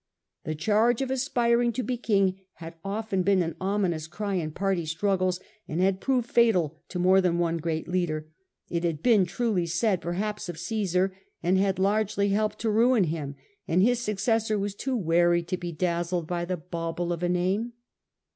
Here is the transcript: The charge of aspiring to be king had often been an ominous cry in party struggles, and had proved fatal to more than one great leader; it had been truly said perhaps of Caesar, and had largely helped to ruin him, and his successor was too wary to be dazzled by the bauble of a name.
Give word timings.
The 0.45 0.55
charge 0.55 1.03
of 1.03 1.11
aspiring 1.11 1.71
to 1.73 1.83
be 1.83 1.95
king 1.95 2.39
had 2.53 2.73
often 2.83 3.21
been 3.21 3.43
an 3.43 3.55
ominous 3.61 4.07
cry 4.07 4.33
in 4.33 4.49
party 4.49 4.83
struggles, 4.83 5.39
and 5.67 5.79
had 5.79 6.01
proved 6.01 6.27
fatal 6.27 6.75
to 6.89 6.97
more 6.97 7.21
than 7.21 7.37
one 7.37 7.57
great 7.57 7.87
leader; 7.87 8.27
it 8.67 8.83
had 8.83 9.03
been 9.03 9.27
truly 9.27 9.67
said 9.67 10.01
perhaps 10.01 10.49
of 10.49 10.57
Caesar, 10.57 11.15
and 11.43 11.59
had 11.59 11.77
largely 11.77 12.29
helped 12.29 12.57
to 12.61 12.71
ruin 12.71 13.03
him, 13.03 13.35
and 13.67 13.83
his 13.83 13.99
successor 14.01 14.57
was 14.57 14.73
too 14.73 14.97
wary 14.97 15.43
to 15.43 15.55
be 15.55 15.71
dazzled 15.71 16.25
by 16.25 16.45
the 16.45 16.57
bauble 16.57 17.13
of 17.13 17.21
a 17.21 17.29
name. 17.29 17.73